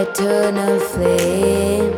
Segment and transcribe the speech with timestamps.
[0.00, 1.92] eternal flame.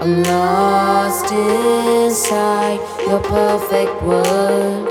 [0.00, 4.88] I'm lost inside your perfect world.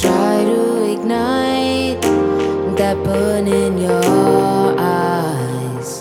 [0.00, 2.02] Try to ignite
[2.76, 6.00] that burn in your eyes.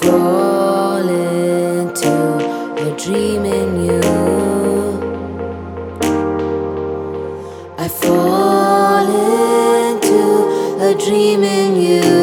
[0.00, 2.14] Fall into
[2.86, 4.63] a dream in you.
[10.98, 12.13] Dream in you.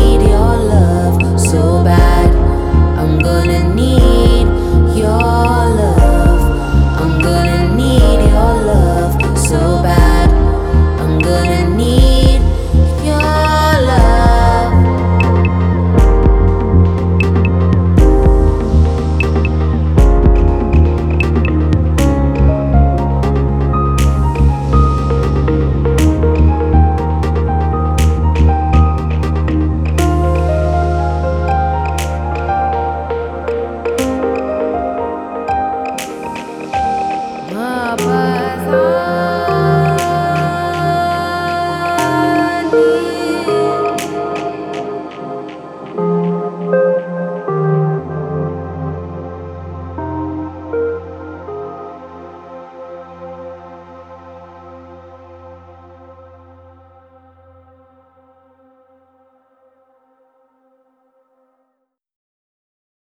[0.00, 2.30] need your love so bad.
[2.98, 4.09] I'm gonna need.